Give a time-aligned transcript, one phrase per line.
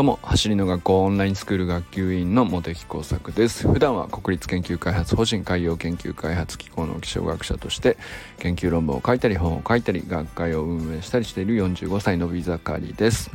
[0.00, 3.68] どうも走りの学校オンラインスクール学級委員の茂木耕作です。
[3.68, 7.98] 普段は国立研究開発法人海洋研究開発機構の気象学者として
[8.38, 13.30] 研究論文を書いたり本を書いたり学会を運営したりしている45歳のビザカリです。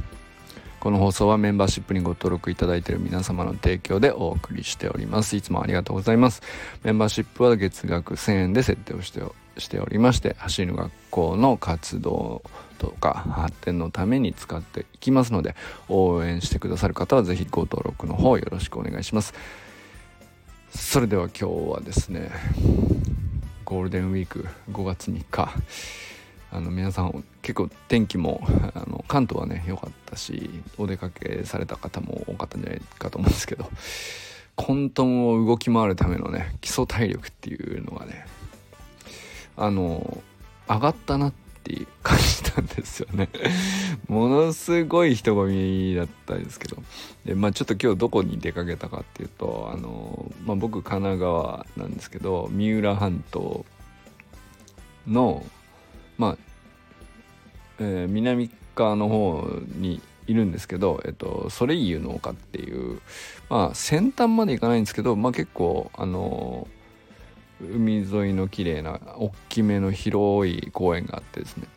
[0.80, 5.36] この放送はメンバーシップにご登録いただいている皆様の提供でお送りしております。
[5.36, 6.42] いつもありがとうございます。
[6.84, 9.22] メンバーシップは月額1000円で設定をして
[9.58, 12.44] しておりまして走りの学校の活動
[12.78, 15.56] とか発展のために使っていきますので
[15.88, 19.34] 応援してくださる方は是非ご登録の方よろしくお願いします。
[20.70, 22.32] それでは今日はですね
[23.64, 25.50] ゴールデンウィーク5月3日。
[26.52, 28.42] あの皆さん結構天気も
[28.76, 33.70] あの関東はね良かったしお出かけされた方も多かったんじゃないかと思うんですけど
[34.56, 38.26] 混沌を動き回るためのね基礎体力っていうのがね
[39.58, 40.24] あの
[40.68, 43.28] 上がったなってって感じたんですよね。
[44.08, 46.78] ものすごい人混みだったんですけど。
[47.26, 53.66] でまあちょっと今日どこに出かけたかっていうとあの、まあ、僕神奈川なんですけど三浦半島
[55.08, 55.44] の
[56.20, 56.38] まあ、
[57.80, 63.00] えー、南側の方にいるんですけど、えっと、ソレイユの丘っていう、
[63.50, 66.68] まあ、先端まで行かないんですけど、まあ、結構、あの
[67.74, 71.68] 海沿いの綺麗な大きめの広い公園があってですね、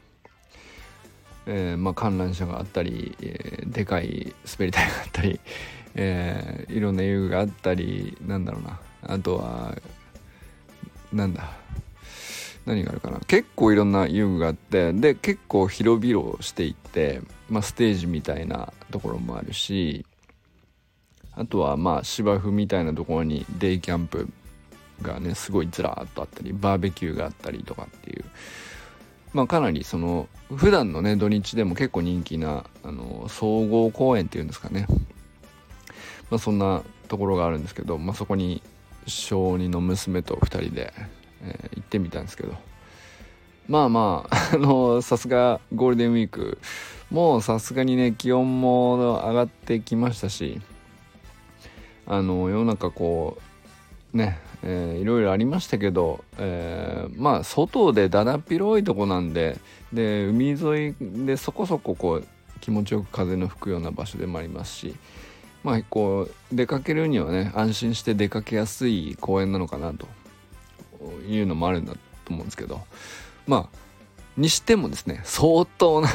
[1.46, 5.40] えー、まあ観覧車があったり、えー、でかい滑り台があったり、
[5.94, 8.80] えー、いろんな遊具があったりなんだろうな。
[9.02, 9.74] あとは
[11.12, 11.50] なんだ。
[12.66, 13.18] 何があるかな。
[13.20, 20.04] 結構いろんな遊具があってで結構広々していって、まあ、ステージみたいなところもあるし
[21.32, 24.28] あとはまあ芝生みたいなところにデイキャンプ
[25.02, 28.24] がねすごいずらーっとあったりバーベキューがあったりとかっていう。
[29.32, 34.86] まあかなりその普段のね土日でも結構人気なあの総合公園っていうんですかね。
[36.30, 38.62] まあそんなところがあるんですけど、まあ、そこに
[39.06, 40.92] 小2の娘と2人で、
[41.42, 42.54] えー、行ってみたんですけど。
[43.68, 46.58] まあまあ あのさすがゴールデンウィーク。
[47.10, 50.60] もうさすがにね気温も上がってきましたし
[52.06, 53.38] あの世の中こ
[54.12, 59.58] うねえー、いろいろありましたけど、えー、まあ外でだだっ広いとこなんで
[59.92, 62.26] で海沿いでそこそここう
[62.60, 64.96] 気持ちよく風の吹くような場所でもありますし
[65.62, 70.08] まあこう出かけるにはね安心して出かけやすい公園なのかなと
[71.28, 71.98] いうのもあるんだと
[72.30, 72.80] 思うんですけど
[73.46, 73.78] まあ
[74.36, 76.08] にしてもですね相当な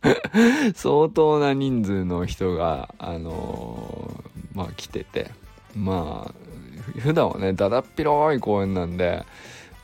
[0.74, 5.30] 相当な人数の人があのー、まあ来てて
[5.74, 6.49] まあ
[6.98, 9.24] 普段はねだだっ広い公園なんで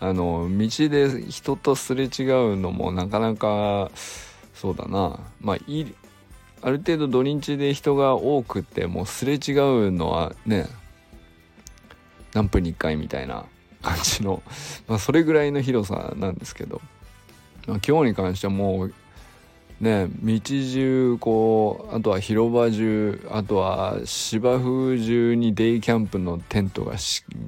[0.01, 3.91] あの道で人とすれ違うのもなかなか
[4.55, 5.21] そうだな。
[5.41, 5.87] まあい
[6.63, 10.67] ある程度土日で人が多くてもうすれ違うのはね
[12.33, 13.45] 何分に1回みたいな
[13.83, 14.43] 感じの、
[14.89, 16.81] まあ、それぐらいの広さなんですけど、
[17.67, 18.95] まあ、今日に関してはもう
[19.81, 26.95] ね道中こうあとは広場中あとは芝生中にデイキャンプのテントが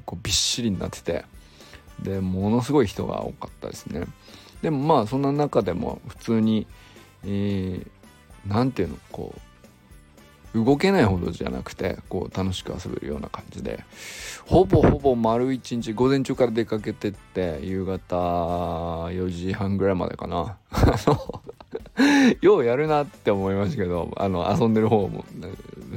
[0.05, 1.25] こうびっしりになってて
[2.01, 4.05] でものすごい人が多かったですね。
[4.61, 6.67] でもまあそんな中でも普通に
[7.23, 9.49] 何、えー、て言うのこう
[10.53, 13.83] 動けないほどじゃなくてこう楽しく遊べるような感じで
[14.45, 20.57] ほぼほぼ丸一日午前中から出かけてって夕方4時半ぐらいまでかな。
[22.41, 25.25] ようやるなって思いましたけどあの遊んでる方も。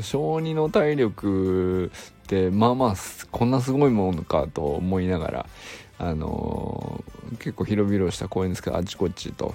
[0.00, 2.94] 小児の体力ってまあまあ
[3.31, 5.47] こんなすごいものかと思いながら
[5.99, 9.53] あのー、結構広々した公園ですけどあちこちと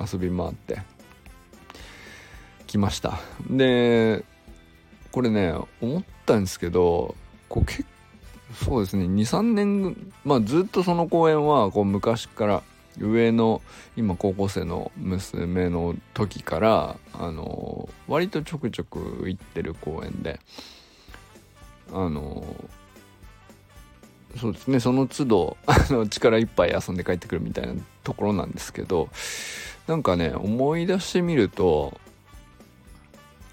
[0.00, 0.82] 遊び回って
[2.66, 3.18] きました。
[3.50, 4.24] で
[5.10, 7.14] これね思ったんですけど
[7.48, 7.88] こう結構
[8.54, 12.62] そうですね23年まあずっとその公園はこう昔から
[12.98, 13.62] 上の
[13.96, 20.40] 今高校生の娘の時からあの割とちょくちょく行ってる公園で
[21.92, 22.44] あの
[24.38, 29.08] そうですねその都度あの力いっぱい遊んで帰ってくるみたいなところなんですけど
[29.86, 31.98] なんかね思い出してみると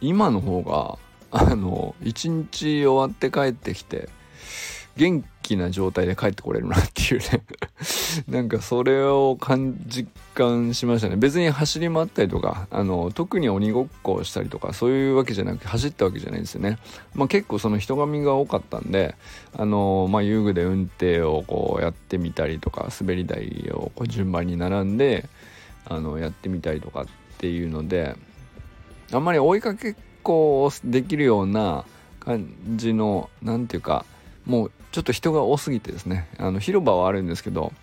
[0.01, 0.97] 今の方が
[1.31, 4.09] あの一日終わって帰ってきて
[4.97, 7.43] 元気な状態で帰ってこれるなっていうね。
[8.27, 11.15] なんかそれを感実感しましたね。
[11.15, 16.77] 別に走り回ったりとかあの特に鬼ごっこをしたりとかそういうわけじゃなくて走ったわけじゃないんですよね、
[17.15, 19.15] まあ、結構その人混みが多かったんで
[19.57, 25.29] あの、まあ、遊具で運転をこうやってみたりとか滑り台をこう順番に並んで
[25.85, 27.05] あのやってみたりとかっ
[27.37, 28.15] ていうので
[29.11, 31.85] あんまり追いかけっこうできるような
[32.19, 34.05] 感じの何ていうか
[34.45, 37.73] もうちょっと人が多すぎてですねあの広場はあるんですけど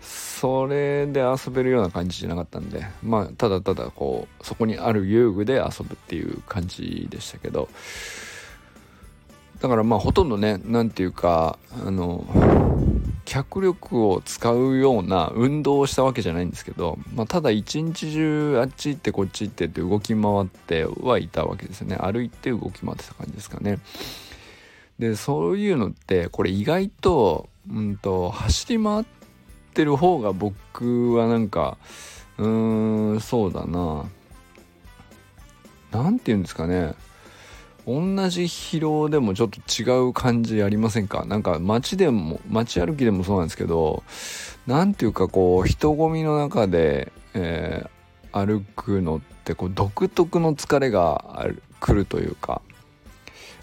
[0.00, 7.68] それで遊べるような感じじゃなかったんでまあただただこうそこにある遊具で遊ぶっていう感じでしたけど
[9.60, 12.26] だからまあほとんどね何ていうかあの
[13.24, 21.96] 脚力を使うような運動をしたわけじゃないんですけど、まあ、ただ一日中あっち行ってこっち行ってって動き回ってはいたわけですよね。
[21.96, 23.78] 歩いて動き回ってた感じですかね。
[24.98, 29.04] でそういうのってこれ意外と,、うんと、走り回っ
[29.74, 31.76] てる方が僕はなんか
[32.38, 34.06] うーんそうだな。
[35.90, 36.94] 何て言うんですかね。
[37.86, 41.24] 同じ疲労でもちょっと違う感じありませんか？
[41.24, 44.02] なんか街でも街歩きでもそうなんですけど
[44.66, 51.46] 何ていうかこう人混みの中で、えー、歩くのってこう独特の疲れが
[51.78, 52.60] 来るというか。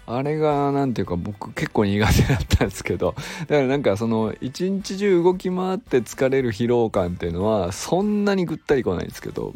[0.06, 9.54] あれが何ていうか僕結構苦手だったんですけどだからなんかその一日中動き回って疲れる疲労感っていうのはそんなにぐったり来ないんですけど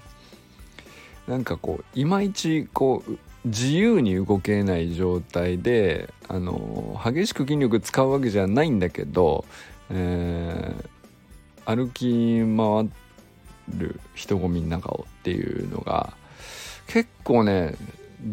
[1.27, 9.45] なんかこういまいちこう自由に動けない状態であの激しく筋力使うわけじゃないんだけど、
[9.91, 12.91] えー、歩き回
[13.79, 16.15] る人混みの中をっていうのが
[16.87, 17.77] 結構ね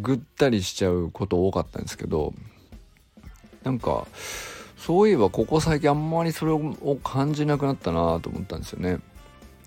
[0.01, 2.33] ぐったりしちゃうこと多かったんですけど
[3.63, 4.07] なんか
[4.77, 8.99] そういえばここ最近あんまりそれを感じなくなったなと思ったんですよね。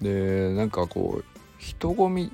[0.01, 1.25] でなんかこう
[1.59, 2.33] 人混み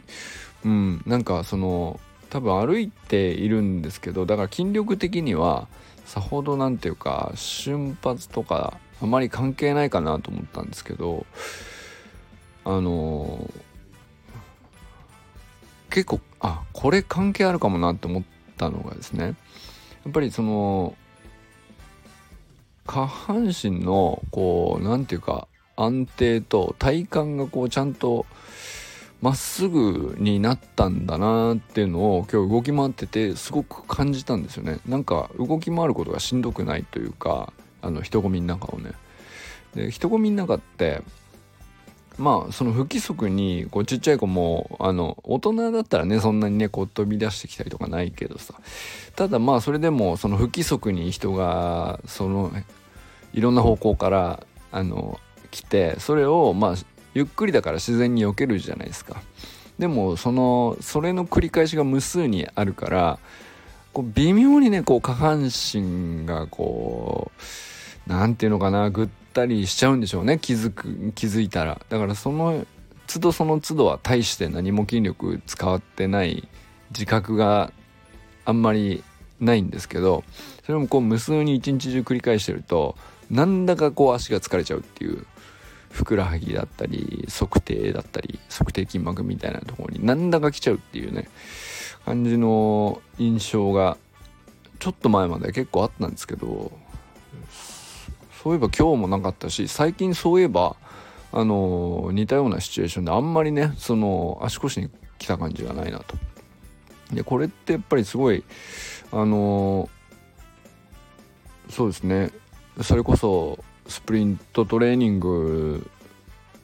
[0.64, 1.98] うんなんかその
[2.28, 5.68] 多分歩いているんですけどだから筋力的には
[6.04, 11.24] さほど何ていうか瞬発とかあまり関係ないかなと思ったんですけど
[12.64, 18.22] あのー、結構あこれ関係あるかもなって思っ
[18.58, 19.24] たのがですね。
[19.24, 19.30] や
[20.10, 20.94] っぱりその
[22.86, 28.26] 下半身のこう何て言うか安定と体幹がこうちゃんと
[29.22, 34.80] まっすぐになったんだなっていうのを今日動き回っててすごく感じたんですよね。
[34.86, 38.92] なんか動き回ることがしんどくないというかあの人混みの中をね。
[39.74, 41.00] で人混みの中って
[42.18, 48.54] まあその不規則にこうちっちゃい子もあの大人だったらねそんなにねこう飛び出してきたりとかないけどさ。
[49.16, 52.52] ただまあそれでもその不規則に人がその
[53.32, 55.20] いろんな方向からあの
[55.50, 56.74] 来てそれをまあ
[57.14, 59.22] ゆっくりだから自然に避けるじゃないですか。
[59.78, 63.18] でもそのそれの繰り返しが無数にあるから
[63.92, 67.42] こう微妙にねこう下半身がこう
[68.06, 70.38] 何て言うのかなぐったりしちゃうんでしょうね。
[70.40, 71.80] 気づく気づいたら。
[71.88, 72.64] だからその
[73.08, 76.48] 都度その都度は大して何も筋力使ってない
[76.90, 77.72] 自覚が
[78.44, 79.02] あんまり
[79.40, 80.22] ないんですけど
[80.64, 82.96] それもこう無数に一日中繰り返してると
[83.30, 85.26] なんだかこう足が疲れちゃうっていう
[85.90, 91.28] ふくらはぎだったり測定だったり測定筋膜みたいなところになんだか来ちゃうっていうね
[92.06, 93.98] 感じの印象が
[94.78, 96.72] ちょっと前まで結構あったんですけど
[98.44, 100.76] そういえば今日もなかったし最近そういえば
[101.32, 106.14] あの似たようなシチュエーションであんまりねその足腰に来た感じがないなと。
[107.10, 108.44] でこれってやっぱりすごい
[109.12, 109.88] あの
[111.70, 112.32] そうですね
[112.82, 115.90] それこそスプリントトレーニング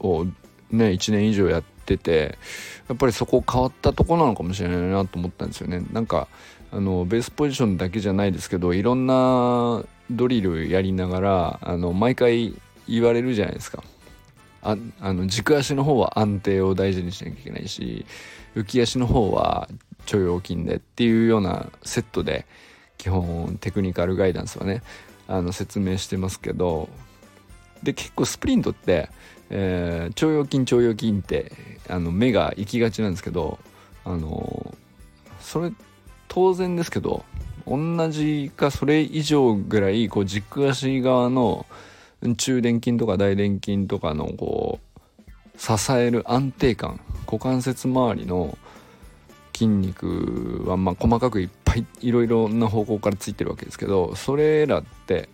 [0.01, 0.27] を
[0.71, 2.39] ね1年以上やってて
[2.89, 6.29] やっぱりそこ変わったとこなのかもしれないなと思ったんですよねなんか
[6.73, 12.55] あのベースポジションだけじゃないですけどいろんなドリルやりながらあの毎回
[12.89, 13.83] 言われるじゃないですか。
[14.63, 18.05] ああの軸足の方は安定を大事にしなきゃいけないし
[18.55, 19.69] 浮き足の方は
[20.05, 22.47] 腸腰筋でっていうようなセットで
[22.99, 24.83] 基本テクニカルガイダンスはね
[25.29, 26.91] あの説明してますけど
[27.83, 29.09] で結構スプリントって、
[29.49, 31.53] えー、腸腰筋腸腰筋って
[31.89, 33.59] あの目が行きがちなんですけど
[34.05, 34.75] あの
[35.41, 35.73] それ
[36.31, 37.25] 当然ですけど
[37.67, 41.67] 同じかそれ以上ぐらいこう軸足側の
[42.37, 48.57] 中殿筋とか大殿筋とかのこう支える安定感股関節周りの
[49.53, 55.29] 筋肉はまあ細かくいっぱいいろいろな方向からついてるわけですけどそれらって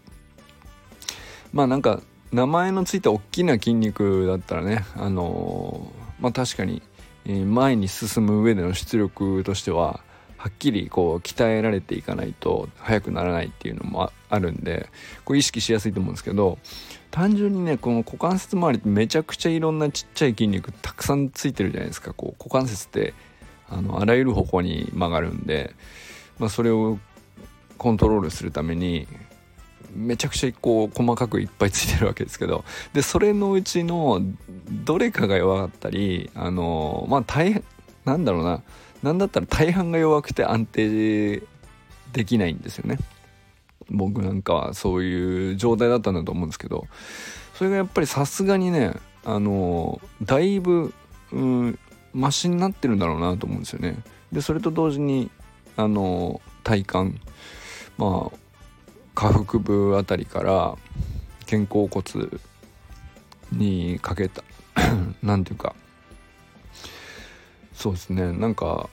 [1.53, 2.01] まあなんか
[2.33, 6.83] 名前のついた大きな筋肉だったらねあの、まあ確かに
[7.27, 10.01] 前に進む上での出力としては
[10.37, 14.89] はっきりこう鍛えられていかないと速くならないっていうのもあるんで
[15.25, 16.59] こう意識しやすいと思うんですけど
[17.11, 22.13] 単純にねこの股関節周りってめちゃくちゃいろんなちっちゃい筋肉たくさんついてるじゃないですか。
[22.13, 23.15] こう股関節って
[23.69, 25.75] あのあらゆる方向に曲がるんで
[26.39, 26.99] まあ、それを
[27.79, 29.07] コントロールするために
[29.95, 34.21] めちゃくちゃこう細かくいっぱいついてるわけですけどでそれのうちの
[34.85, 37.65] どれかが弱かったりあのまあ大変
[38.05, 38.63] なんだろうな。
[39.03, 41.43] 何だったら大半が弱くて安定
[42.13, 42.99] できないんですよね。
[43.91, 46.87] 僕なんかはそういう状態だったんだと思うんですけど。
[47.57, 48.93] それがやっぱりさすがにね
[49.25, 50.93] あのだいぶ、
[51.33, 51.79] うん、
[52.13, 53.97] マシになってるんだろうなと思うんですよね。
[54.31, 55.31] でそれと同時に
[55.77, 57.21] あの体幹
[57.97, 58.37] まあ
[59.15, 60.77] 下腹部あたりから
[61.49, 62.29] 肩甲骨
[63.53, 64.45] にかけた
[65.23, 65.75] 何ていうか
[67.87, 68.33] そうですね。
[68.33, 68.91] なんか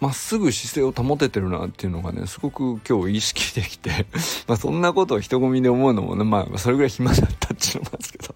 [0.00, 4.06] まっすぐ姿勢を保ててるなっていうのがねすごく今日意識できて
[4.46, 8.34] まあそんなことを人混みで思うのもねまあそれぐらい暇だったっていうのもあるんですけど。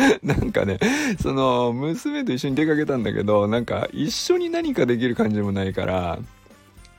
[0.22, 0.78] なんかね
[1.20, 6.18] その娘と一緒に出かけたんだけどなんか一緒に何かできる感じもないから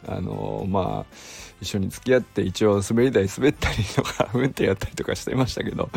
[0.08, 1.16] あのまあ
[1.62, 5.90] 一緒に付き合って一応滑り台滑ったりとか 運転やったりとかしてましたけど。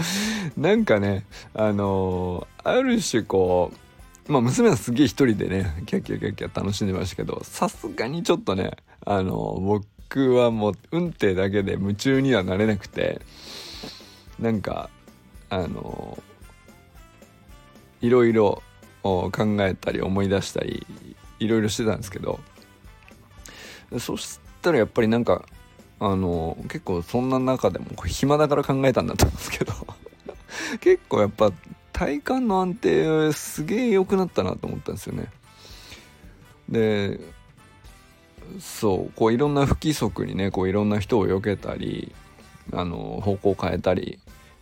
[0.56, 3.83] なんかねあのある種こう
[4.28, 8.70] まあ娘はすげえ一人でねキャキャキャキャ楽しんでましたけどさすがにちょっとね
[9.04, 13.20] あの僕はもう運転だけで夢中にはなれなくて
[14.38, 14.88] なんか
[15.50, 16.18] あの
[18.00, 18.62] いろいろ
[19.02, 20.86] 考えたり思い出したり
[21.38, 22.40] いろいろしてたんですけど
[23.98, 25.44] そしたらやっぱりなんか
[26.00, 29.72] あの結構そんな中でも暇だから考えたんだと思うんですけど
[30.80, 31.52] 結構やっぱ
[31.94, 35.28] 体幹の安定すげえ良くなったなと思ったんですよね。
[36.68, 37.20] で
[38.60, 42.12] そうこういろんな不規則にねこういろんな人を避けたり
[42.72, 44.18] あの方向を変えたり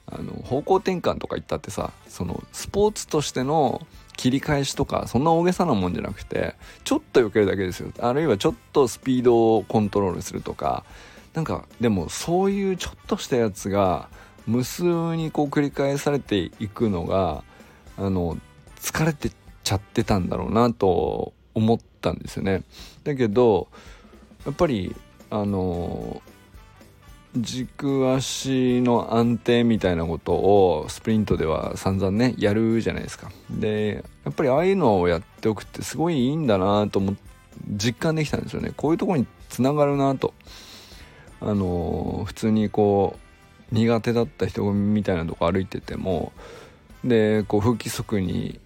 [0.07, 3.87] あの方向転換とか言ったってさそのスポーツとしての
[4.17, 7.91] 切り返しとかそんな大げさなもんじゃなくてちょっと避けるだけですよ。
[7.99, 10.85] あるいはちょっとスピードをコントロールするとか
[11.33, 14.09] なんかでもそういうちょっとしたやつが
[14.47, 14.83] 無数
[15.17, 17.45] にこう繰り返されていくのが
[17.97, 18.39] あの
[18.81, 19.31] 疲れて
[19.63, 22.63] ちゃってたんだろうなと思ったんですよね。
[23.05, 23.69] だけど
[24.45, 24.95] やっぱり
[25.31, 26.21] あの
[27.37, 33.31] 軸足の安定みたいなことをスプリントでは散々ねやるじゃないですか。
[33.51, 37.17] でやっぱりああいうのをやっておくってすごいいいんだなと思
[37.69, 38.73] 実感できたんですよね。
[38.77, 40.35] こういうとこにつながるなと。
[41.41, 43.32] あの普通にこう
[43.73, 46.33] 苦手だった人混みみたいなとこ歩いてても
[47.05, 48.61] でこう不規則に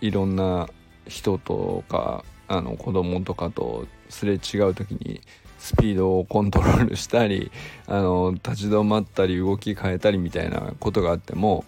[0.00, 0.68] いろんな
[1.06, 5.20] 人とかあの子供とかとすれ違う時に
[5.58, 7.52] スピードをコントロールしたり
[7.86, 11.64] あの立ち止まったり動き変えたりみたいなことがあっても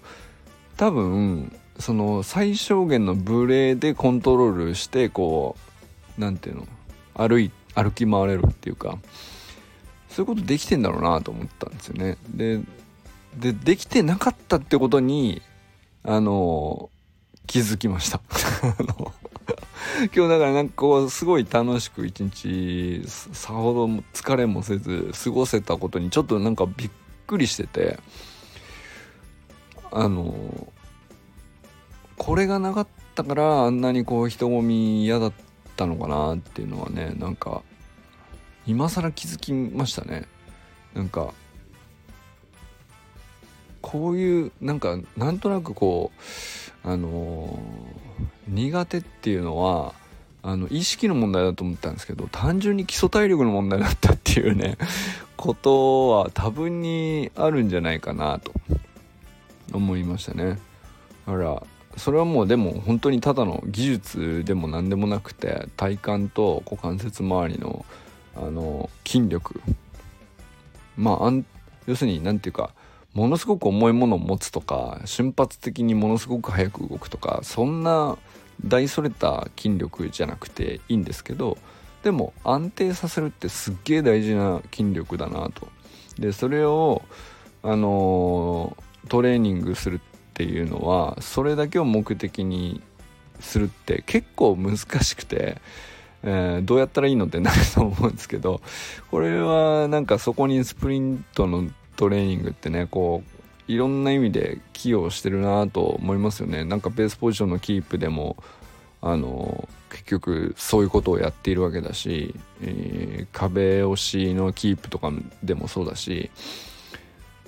[0.76, 5.56] 多分その最小限のブレでコントロールしてこ
[6.18, 6.66] う何ていうの
[7.14, 8.98] 歩い歩き回れるっていうか
[10.12, 12.16] そういうことできてんだろうなと思ったんですよね。
[12.28, 12.60] で
[13.38, 15.40] でできてなかったってことに
[16.04, 16.90] あの
[17.46, 18.20] 気づきました。
[20.14, 26.90] 今日だからなんかこうすごい楽しく一日さほど疲れもせず過ごせたことにちょっとなんかびっ
[27.26, 27.98] くりしてて
[29.90, 30.72] あの
[32.16, 35.32] これがなかったからあんなにこう人混み嫌だっ
[35.76, 37.62] たのかなっていうのはねなんか
[38.66, 40.26] 今更気づきましたね。
[40.94, 41.32] なんか
[43.80, 46.12] こういうなんかなんとなくこ
[46.84, 49.94] うあのー、苦手っていうのは
[50.42, 54.76] あの意識の問題だと思ったんですけど単純に基礎体力の問題だったっていうね
[55.36, 58.52] ことは多分にあるんじゃないかなと
[59.72, 60.58] 思いましたね。
[61.26, 61.62] だから
[61.96, 67.84] それはもうでも本当にただの技術でも何でもなくて体幹と股関節周りの
[68.36, 69.60] あの筋力
[70.96, 71.32] まあ
[71.86, 72.74] 要するに何て言うか
[73.14, 78.16] ものすごく重いものを持つとか瞬発的にものすごく速く動くとかそんな
[78.64, 81.58] 大それた筋力じゃなくていいんですけど
[82.02, 85.68] でも安定させるってすっげえ大事な筋力だなと。
[86.18, 87.02] でそれを
[87.62, 88.76] あの
[89.08, 90.00] トレーニングするっ
[90.34, 92.82] ていうのはそれだけを目的に
[93.40, 95.58] するって結構難しくて
[96.24, 98.60] えー、どうやったらいいのってなると思うんですけど
[99.10, 108.36] これはなんかそこにスプリントのトレーニングってねこういろんな意味で寄与してるなと思いますよねなんかベースポジションのキープでも
[109.00, 115.12] あの結局そういうことをやっているわけだし、えー、壁押しのキープとか
[115.42, 116.30] でもそうだし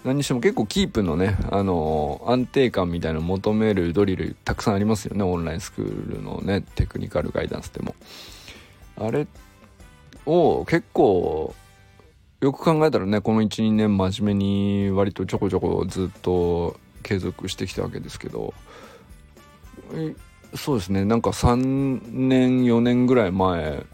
[0.04, 7.94] 何にしても結構キープのね、あの安定感みたいなのを求めるドリルたくさんありますよねオンラインスクールのねテクニカルガイダンスでも。
[8.96, 9.26] あれ
[10.26, 11.54] を結構
[12.40, 18.54] よく考えたらねこの12年真面目に割とちょこちょこずっと継続してきたわけですけど
[20.54, 21.04] そうですね。
[21.04, 23.84] なんか3年4年ぐらい前っ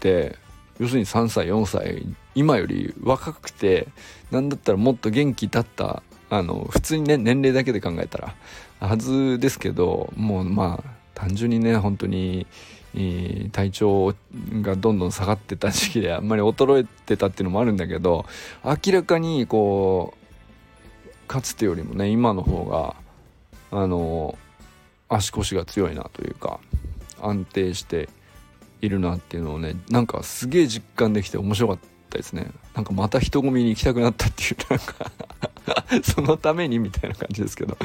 [0.00, 0.36] て
[0.78, 3.88] 要するに3歳4歳今より若くて
[4.30, 8.34] 何だったらもっと元気だったあの普通にね年齢だけで考えたら
[8.80, 12.46] はずですけどもうまあ単純にね本当に
[13.52, 14.14] 体調
[14.62, 18.24] がどんどん下がってた時期であんまり衰えてたっていうのもあるんだけど
[18.64, 22.94] 明らかにこうかつてよりもね今の方が
[23.72, 24.38] あの
[25.08, 26.60] 足腰が強いなというか
[27.20, 28.08] 安定して
[28.80, 31.78] いるなっていうのをねなんかすげえ実感できて面白かっ
[32.10, 32.50] たですね。
[32.74, 34.94] なんかまた人混みに行きたくなったっていうなんか
[36.02, 37.76] そのためにみたいな感じですけど。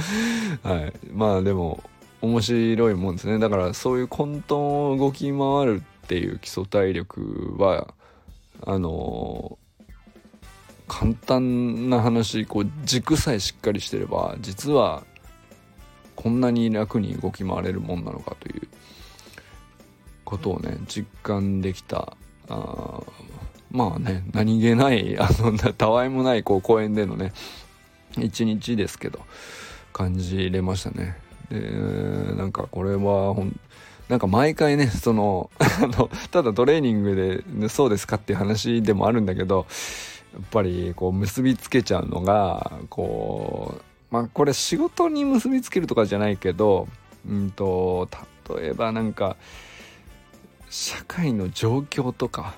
[0.64, 0.94] はい。
[1.12, 1.84] まあでも
[2.22, 7.94] 面白いもんですねだからそういう混沌を動き回るっていう基礎体力は
[8.66, 9.58] あの、
[10.90, 15.04] 簡単な話こう軸さえしっかりしてれば実は
[16.16, 18.68] こんなに楽に動き回れるもんなのかという
[20.26, 22.18] ことをね実感できた
[22.50, 23.02] あ
[23.72, 27.32] まあね何気ない あのたわいもないこう公園でのね
[28.18, 29.20] 一日ですけど
[29.94, 31.29] 感じれましたね。
[31.50, 33.60] でなんかこれはほん
[34.10, 35.50] なんか毎回ね その
[36.32, 39.68] ただトレーニングで、そうですかっていう話でもあるんだけど
[40.34, 46.88] やっぱりこう結びつけちゃうのがこうまあこれ仕事に結びつけるとかじゃないけど
[47.28, 48.08] うんと
[48.58, 49.38] 例えばなんか
[50.70, 52.56] 社会の状況とか、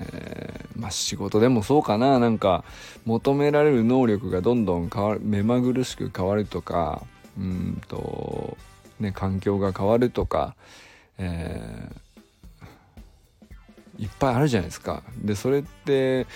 [0.00, 2.64] えー、まあ仕事でもそうかななんか
[3.04, 7.02] 求められる能力がどんどん変わる目まぐるしく変わるとか
[7.38, 8.56] うんと
[9.00, 10.54] ね環境が変わるとか、
[11.18, 15.02] えー、いっぱいあるじゃないですか。
[15.18, 16.26] でそれって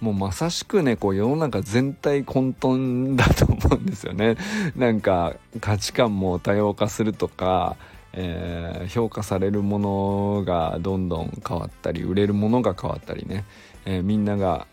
[0.00, 4.36] もうまさしくねこう世の中全体混沌だと思うんですよね。
[4.76, 7.76] なんか価値観も多様化するとか、
[8.12, 13.44] えー、評価されるものがどんどん変わったり売れるものが変わったりね、
[13.84, 14.66] えー、みんなが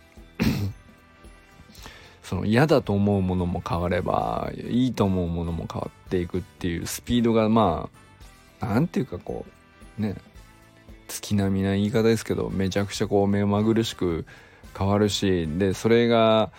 [2.27, 7.89] その嫌だと思うものも変わればいいと思うものも変わっていくっていうスピードがま
[8.59, 9.45] あ何ていうかこ
[9.97, 10.13] うね
[11.07, 14.25] 月並みな言い方ですけどめちゃくちゃこう目まぐるしく
[14.77, 16.51] 変わるしでそれが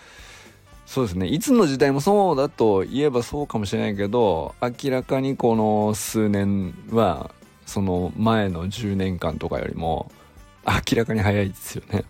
[0.87, 7.31] そうですねいつの時代もそうだと言えばそうかもしれないけど明らかにこの数年は
[7.67, 10.11] その前の10年間とかよりも
[10.65, 12.05] 明らかに早いですよね。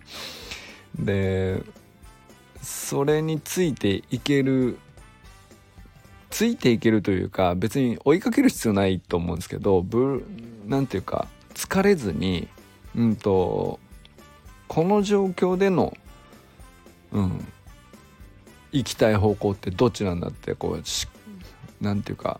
[0.97, 1.61] で
[2.61, 4.77] それについていける
[6.29, 9.85] ついていけるというか別に追いかける必要ないと思うんですけど
[10.67, 12.47] 何ていうか疲れずに
[12.95, 13.79] うんと
[14.67, 15.95] この状況での
[17.11, 17.47] うん
[18.71, 20.83] 行きたい方向ってどっちなんだってこう
[21.81, 22.39] 何ていうか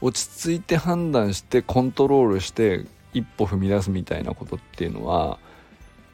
[0.00, 5.38] 落ち着いて判断してコントロールして一歩踏み出すみたいなことっていうのは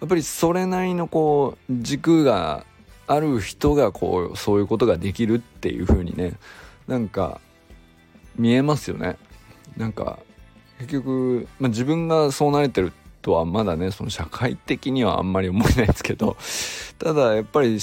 [0.01, 2.64] やっぱりそれなりのこう軸が
[3.07, 6.35] ある人がこうそういうことができるっていう風にね
[6.87, 7.40] なんか
[8.37, 9.17] 見えますよね。
[9.77, 10.19] なんか
[10.79, 16.37] 結局、まあ、自分がそうなれてるとはまだねその社会的にはあんまり思えないですけど
[16.99, 17.79] ただやっぱり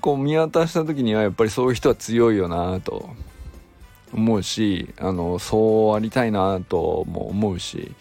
[0.00, 3.10] こう見渡した時にはやっぱりそういう人は強いよなと
[4.12, 7.92] 思うしあのそうありたいなとも思うし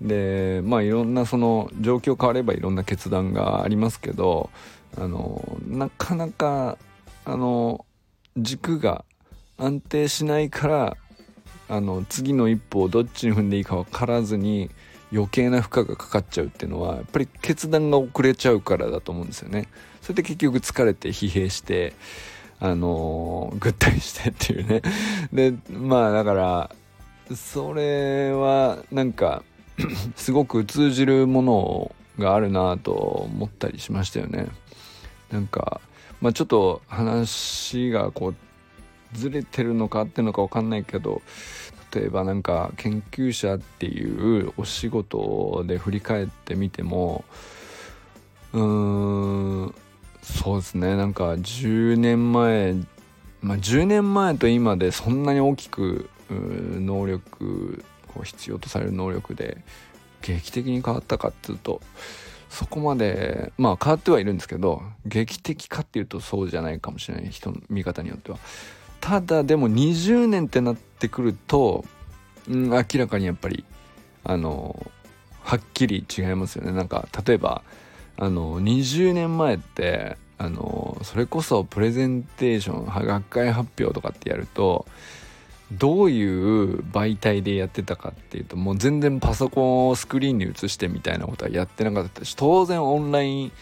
[0.00, 4.50] でまあいろんなその状況変わればいろんな決断がありますけど
[4.98, 6.78] あのなかなか
[7.24, 7.84] あの
[8.36, 9.04] 軸が
[9.58, 10.96] 安定しないから
[11.68, 14.70] あの次の一歩をどっちに踏んでいいか分からずに
[15.12, 19.68] 余計な負荷がかかっちゃうっていうのはやっぱり決断が遅れちゃうからだと思うんですよね。
[20.02, 21.94] それで結局疲れて疲弊して
[22.60, 24.82] あのぐったりしてっていうね。
[25.32, 26.70] でまあだから
[27.34, 29.42] それはなんか
[30.16, 34.46] すごく通じるものがあるなと思ったりしましたよね。
[35.30, 35.80] なんか、
[36.20, 38.34] まあ、ちょっと話がこう
[39.12, 41.22] ずれてるのかっていうのか分かんないけど
[41.94, 47.24] 例えばなんか研究者っていうお仕事で振り返ってみても
[48.52, 49.74] うーん
[50.22, 52.74] そうですねなんか10年前
[53.40, 59.58] まあ10年前と今でそんなに大きく能力こう必要とされる能力で
[60.22, 61.80] 劇的に変わったかっていうと
[62.50, 68.38] そこまでまあ変わってはいるんですけど劇的かっていうとそうじゃないかもしれない人の見方によっては。
[69.00, 71.84] ただでも20年ってなってくると、
[72.48, 73.64] うん、明らかにやっぱり
[74.24, 74.90] あの
[75.42, 76.72] はっきり違いますよね。
[76.72, 77.62] なんか例えば
[78.16, 84.86] あの20年前ってあのそれこそプレゼンテーション学会発表とかってやると
[85.72, 93.52] どういう媒体でやってたかっていうともう全然パソコンをスクリーンに映してみたいなことはやってなかったし当然オンライン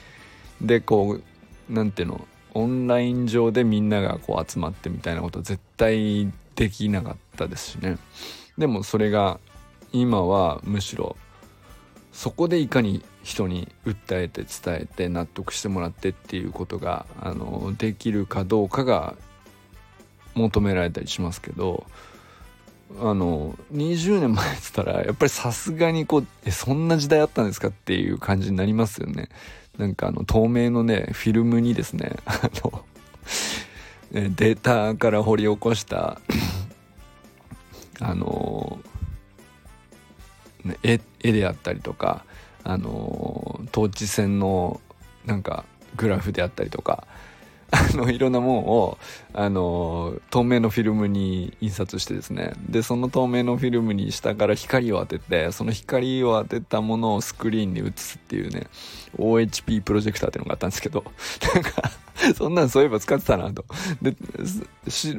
[0.60, 1.22] でこう
[1.70, 7.98] 何ていうのオンライン上でみんながこう集まってみたいなことは絶対できなかったですしね。
[8.56, 9.40] でもそれが
[9.92, 11.16] 今はむしろ
[12.12, 19.16] そこでいかに人に訴えて伝えて納得してもらってっていうことがあのできるかどうかが
[20.34, 21.86] 求められたりしますけど
[23.00, 29.28] あの20年前っつったらやっぱりさすがにこうえそんな時代あったんですかっていう感じになりますよね。
[29.78, 32.84] なんかあの透明のねフィルムにですね あの
[34.12, 36.20] データから掘り起こした
[38.00, 38.78] あの
[40.84, 42.24] 絵絵であったりとか
[42.62, 44.80] あの統治戦の
[45.26, 45.64] なんか
[45.96, 47.06] グラフであったりとか
[47.74, 48.98] あのいろんなもんを
[49.32, 52.52] あの透明のフィルムに印刷してですね。
[52.68, 58.68] でその透明のフィルムに下から光を当ててその光を当てたものをスクリーンに映すっていうね
[59.18, 61.04] OHP プロジェクターっていうのがあったんですけど。
[61.54, 61.90] なんか
[62.36, 63.64] そんなんそういえば使ってたなと。
[64.00, 64.14] で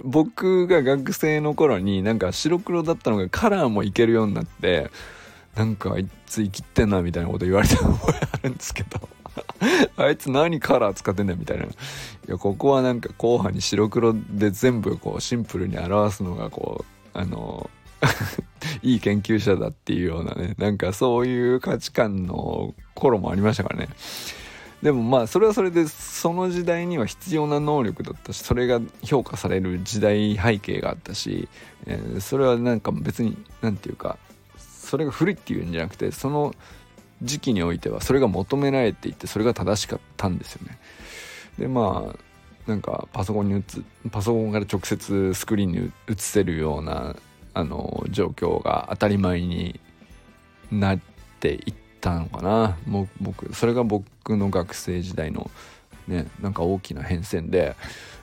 [0.03, 4.89] 僕が学生の頃になんか白黒だったのがカラーもいけるようになって
[5.55, 9.09] なんかあいつ生きってんなみたいなこと言われた覚えあるんですけど。
[9.97, 11.65] あいつ何カラー使ってんだよみたいな。
[11.65, 11.67] い
[12.27, 17.69] や、ここはなんか後半に白黒で全部こうシンプルに表すのがこう、あの、
[18.83, 23.89] いい研究者だっていうようなね、なんかそういう価値観の頃もありましたからね。
[24.81, 31.47] でもまあそれはそれでその時代には必要な能力だったしそれが評価される時代背景があったし、
[31.87, 34.19] えー、それはなんか別に何て言うか
[34.59, 36.53] それが古いっていうんじゃなくてその
[37.21, 40.77] 時期においてはそれが求められていてそれが正しかったんですよね。
[41.59, 42.19] でまあ
[42.69, 47.15] なんかパソコンに打つパソコンから直接スクリーンに映せるような
[47.53, 49.79] あの状況が当たり前に
[50.71, 50.99] なっ
[51.39, 52.77] ていったのかな
[53.21, 55.49] 僕それが僕の学生時代の
[56.07, 57.75] ねなんか大きな変遷で、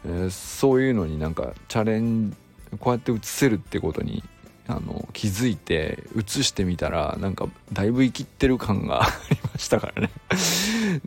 [0.04, 2.36] えー、そういうのになんかチャレンジ
[2.78, 4.22] こうやって映せるってことに
[4.68, 10.10] あの気づいて映してみたらなんかだいぶ生きってる感が ありましたからね。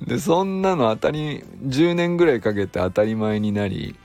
[0.05, 3.95] でそんなの当たり10年ぐらいかけて当たり前になり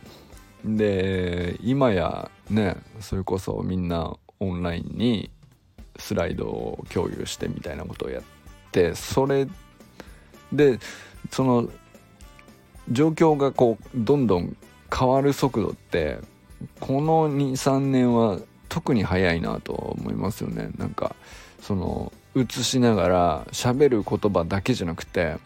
[0.64, 5.30] で今やねそれこそみんなオンラインに
[5.96, 8.22] スライドを共有してみたいなことをやっ
[8.70, 9.48] てそれ
[10.52, 10.78] で
[11.30, 11.68] その
[12.90, 14.56] 状況がこうどんどん
[14.92, 16.18] 変わる速度って
[16.80, 18.38] この23年は
[18.70, 20.70] 特に早いなと思いますよね。
[20.78, 21.14] なんか
[21.60, 25.36] その映しながら喋る言葉だけじゃなくて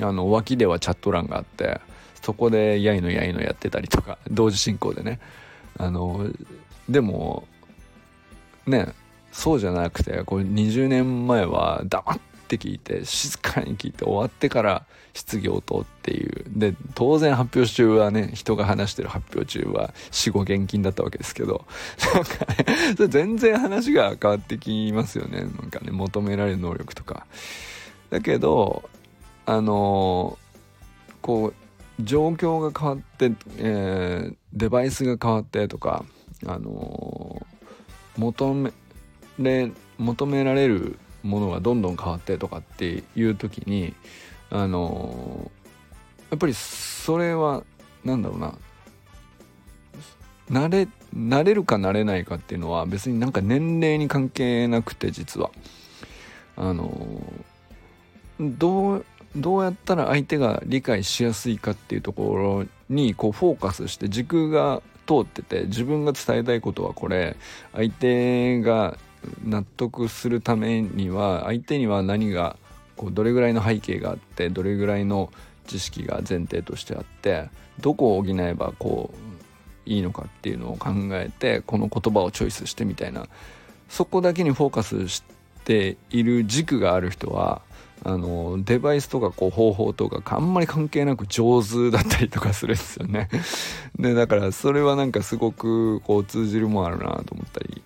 [0.00, 1.80] あの脇ではチャット欄があって
[2.22, 5.18] そこでやいのやいのやってたりとか 同時進行でね。
[5.76, 6.30] あの
[6.88, 7.48] でも
[8.66, 8.92] ね
[9.32, 16.44] そうじゃなくてこれ20年前は黙っって聞いて静かに聞いて終わってから質疑応答っていう。
[16.48, 21.64] で当然発表中はね人が話してる発表中は死後現金だったわけですけど。
[22.14, 25.40] なんかね それ全然話が変わってきますよね。
[25.40, 27.26] なんかね求められる能力とか。
[28.10, 28.88] だけど
[29.46, 31.54] あのー、こう
[32.02, 36.04] 状況が変わって、えー、デバイスが変わってとか
[36.46, 43.94] あのー、求め求められるものがどんどん変わってとかっていう時に
[44.50, 45.50] あの
[46.30, 47.64] やっぱりそれは
[48.04, 48.54] 何だろうな。
[50.50, 55.50] 慣れ慣れるか慣れないかっていうのは別になんか年齢に関係なくて実は。
[56.56, 57.22] あの
[58.38, 59.06] どう
[59.36, 67.36] どうやったら相手が理解しやすいかっていうところにこうフォーカスして軸が通ってて自分が伝えたいことはこれ
[67.72, 68.96] 相手が
[69.44, 72.56] 納得するためには相手には何が
[72.96, 75.30] こうどれぐらいの背景があってどれぐらいの
[75.66, 77.48] 知識が前提としてあって
[77.80, 79.12] どこを補えばこ
[79.86, 83.26] ういいのかっていうのを考えてこの言葉をチョイスしてみたいな
[83.88, 85.22] そこだけにフォーカスし
[85.64, 87.62] ている軸がある人は
[88.02, 93.30] あのデバイスとかこう方法とかあんまり関係なく上手だったりとかするんですよね。
[93.98, 97.82] でだからそれはなんかすごくこう通じるもんあるなと思ったり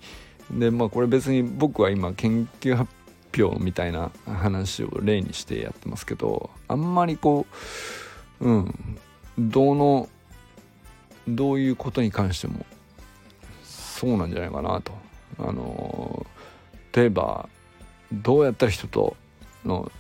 [0.51, 2.91] でまあこれ別に僕は今研究発
[3.37, 7.47] 表みたいな話を例にしてやってますけどあんまりこ
[8.41, 8.99] ううん
[9.39, 10.09] どの
[11.29, 12.65] どういうことに関しても
[13.63, 14.93] そうなんじゃないかなと。
[15.39, 16.27] あの
[16.93, 17.49] 例えば
[18.13, 19.17] どうやったら人と
[19.65, 19.93] の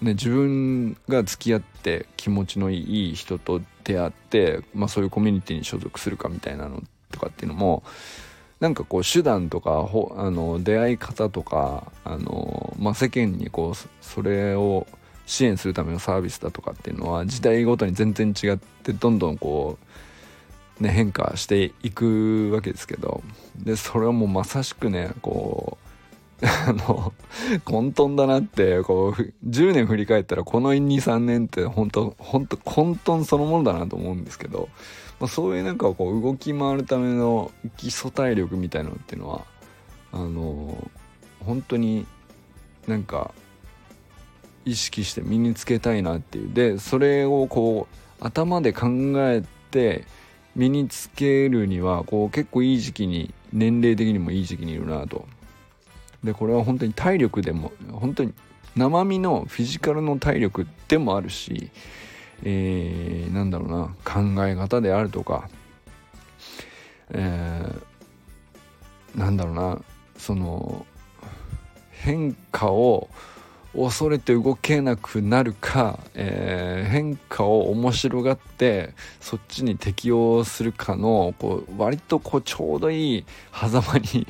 [0.00, 7.82] ね、自分が付き合って気持ちのいい人と出会って、まあ、そういうコミュニティに所属するかみたいなのとかっていうのも
[8.60, 14.86] なんかこう手段とかほあの出会い方とかあの、まあ、世間にこうそれを
[15.24, 19.78] 支援するためのサービスだとかっていうのは時代ごとに全然違ってどんどんこ
[20.80, 23.22] う、ね、変化していくわけですけど
[23.56, 25.90] でそれはもうまさしくねこう
[26.46, 27.12] あの
[27.64, 34.68] 混沌だなってこう10年振り返ったらこの23年って本当本当混沌そのものだなと思うんですけど、
[35.20, 39.44] まあ、そういうなんかこう動き回るための基礎体力みたいなのっていうのは
[40.12, 40.88] あの
[41.40, 42.06] 本当に
[42.88, 43.32] なんか
[44.64, 46.52] 意識して身につけたいなっていう。
[46.52, 50.04] でそれをこう頭で考えて
[50.56, 55.26] 身につけるにはこう結構いい時期に年齢的にもいい時期にいるなと。
[56.24, 58.34] でこれは本当に体力でも本当に
[58.76, 61.70] 生身のフィジカルの体力でもあるし、
[62.42, 65.48] えー、なんだろうな考え方であるとか、
[67.10, 69.80] えー、なんだろうな
[70.16, 70.86] その
[71.90, 73.08] 変化を
[73.72, 83.24] 恐れて動けなくなるか、えー、変化を面白がってそっちに適応するかのこう割とこうちょうどいい
[83.54, 84.26] 狭間に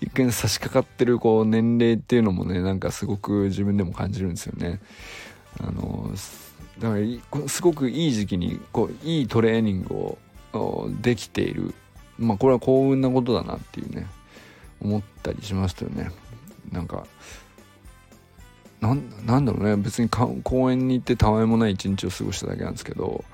[0.00, 4.80] 一見差し掛かってるこう年齢っていうのもねなんかすごく自分でも感じるんですよね。
[5.60, 6.10] あの
[6.78, 6.96] だか
[7.40, 10.18] らすごくいい時期にこういいトレーニング
[10.52, 11.74] をできている
[12.18, 14.06] まあこれは幸運なことだなっていうね
[14.80, 16.10] 思ったりしましたよね。
[16.70, 17.06] なんか
[18.80, 23.24] なんだろうね別に公園に行ってたわいもない一日を過ごしただけなんですけど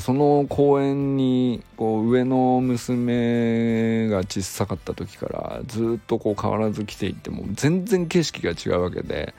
[0.00, 9.34] その公園にこう上の娘が小さかった時からずっとこう変わらず来ていても全然景色が違うわけで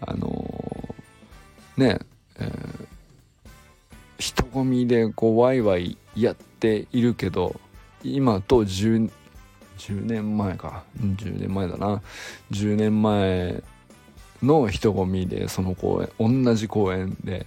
[0.00, 1.98] あのー、ね
[2.38, 2.86] えー、
[4.20, 7.58] 人混みでこうワイワイやっているけど
[8.04, 9.10] 今と 10,
[9.78, 12.02] 10年前か10年前だな
[12.50, 13.62] 10年前
[14.42, 17.46] の人混みでその公園同じ公園で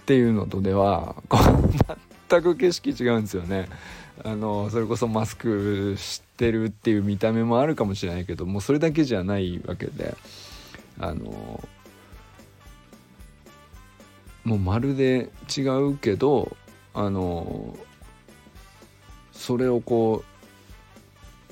[0.00, 1.16] っていうのとでは
[2.30, 3.68] 全く景色違うんですよね。
[4.24, 10.16] あのそれこそマスクしてるっていう見た目もあるかもしれないけどもうそれだけじゃないわけで
[10.98, 11.62] あの
[14.48, 16.56] もうまるで違うけど
[16.94, 17.76] あの
[19.32, 20.24] それをこ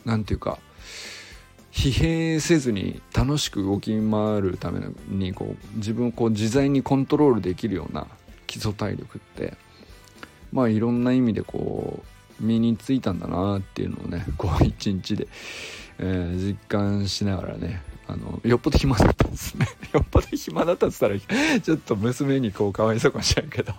[0.04, 0.58] う何て言うか
[1.72, 8.06] 疲弊せずに楽しく動き回るためにこう自分をこう自在にコントロールできるような
[8.46, 9.52] 基礎体力って
[10.50, 12.02] まあいろんな意味でこ
[12.40, 15.28] う身についたんだなっていうのをねこう一日で、
[15.98, 19.66] えー、実感しながらねあのよっぽど暇だったんですね。
[19.92, 21.18] よっぽど暇だったっつったら
[21.60, 23.72] ちょっと娘にこうかわいそうかもしれんけど。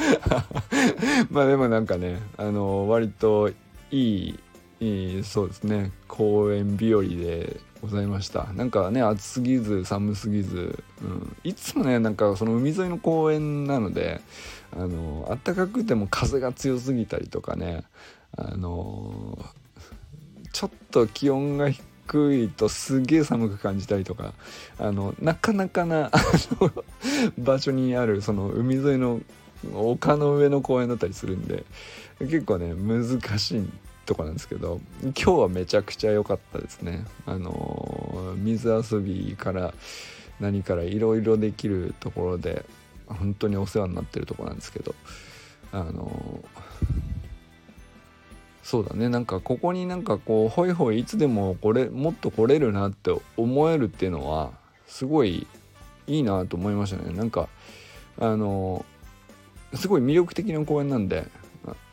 [1.30, 3.50] まあでもなんかねあの割と
[3.90, 4.34] い
[4.80, 8.52] いそうですね公園日和でございました。
[8.54, 14.20] なんかね暑すぎず寒すぎず、うん、いつもねなんかその海沿いの公園なので
[14.72, 17.84] あの暖かくても風が強すぎたりとかね
[18.36, 19.38] あの
[20.52, 21.82] ちょっと気温が低
[22.32, 24.32] いとすげえ寒く感じたりとか
[24.78, 26.10] あのなかなかな
[27.38, 29.20] 場所にあるその海沿いの
[29.74, 31.64] 丘の上の公園だったりするんで
[32.18, 33.70] 結構ね難しい
[34.06, 37.04] とこなんですけど今日はめちゃくちゃ良かったですね。
[37.26, 39.72] あの水遊びから
[40.40, 42.64] 何からいろいろできるところで
[43.06, 44.94] 本当にお世話になってるとこなんですけど
[45.72, 46.42] あの
[48.62, 49.08] そうだね。
[49.08, 54.52] なんかここになんかこうホイホイいつでもこれもっと来れるなって思えるっていうのは
[54.86, 55.46] すごい
[56.06, 57.14] いいなと思いましたね。
[57.14, 57.48] なんか
[58.18, 58.84] あの
[59.74, 61.26] すごい魅力的な公園なんで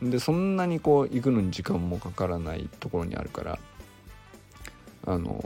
[0.02, 3.58] でそんなにこう行くのに時間もかからないところにあるから
[5.06, 5.44] あの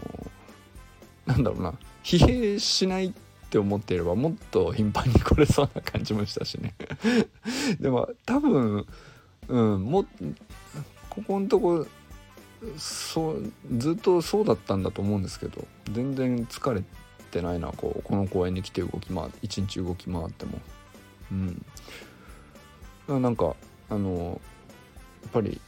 [1.27, 1.75] なんだろうな。
[2.03, 3.13] 疲弊しないっ
[3.51, 6.75] て思っていればもっと頻繁に来れそうな感じもしたしね。
[7.79, 8.87] でも多分
[9.49, 10.05] うんも
[11.13, 11.87] ここのとこ
[12.79, 16.83] そうずっとそうだったんだと思うんですけど全然疲れ
[17.31, 20.59] てないなこうこの公園に来て動き回一日動き回っても。
[21.31, 23.23] うん。
[23.23, 23.55] なんか
[23.91, 24.41] あの
[25.23, 25.61] やっぱり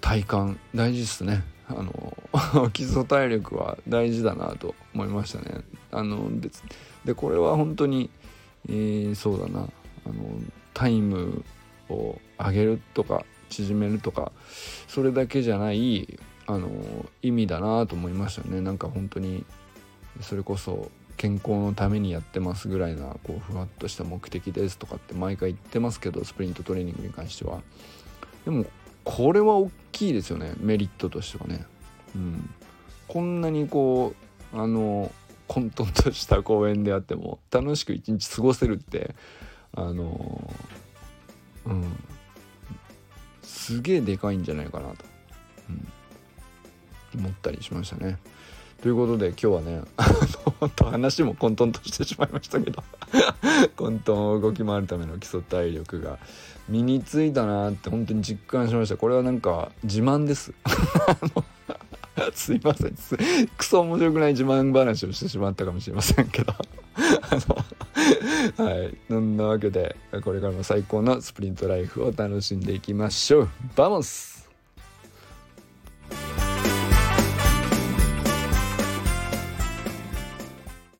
[0.00, 1.42] 体幹大事ですね。
[1.66, 5.62] あの 基礎体力は大事だなと思いましたね。
[5.90, 6.62] あの別
[7.04, 8.08] でこれは本当に、
[8.68, 9.68] えー、そうだな。
[10.04, 10.14] あの
[10.74, 11.44] タイム
[11.88, 14.32] を上げるとか縮めるとか
[14.88, 16.70] それだけじゃないあの
[17.22, 18.60] 意味だなと思いましたね。
[18.60, 19.44] なんか本当に
[20.20, 27.62] それこそ健康のためにやってますぐらいなこうふわっとした目的ですとかって毎回言ってますけどスプリントトレーニングに関しては。
[28.44, 28.66] でも
[29.04, 30.54] これは大きいですよね。
[30.58, 31.64] メリットとしてはね。
[32.16, 32.50] うん。
[33.08, 34.14] こんなにこ
[34.52, 35.12] うあの
[35.46, 39.14] 混沌とした公園であっても楽しく一日過ごせるって
[39.74, 40.52] あの
[41.66, 41.84] うん。
[43.52, 44.96] すげえでかいんじゃないかなと、
[47.14, 48.18] うん、思ったりしましたね。
[48.80, 52.82] ということで今日はねあの本当話も混沌としてしまいましたけど。
[53.76, 56.18] 混沌を動き回るための基礎体力が
[56.68, 58.96] 身についたなって本当に実感しました。
[58.96, 60.52] これはなんか自慢です。
[62.34, 62.96] すいません。
[63.56, 66.54] クソ面白くない自慢話をしてしまったかもしれませんけど。
[68.56, 68.96] はい。
[69.08, 73.48] そんなわけでこれからも最高のスプリントライフを楽しんでいきましょう。
[73.76, 74.31] vamos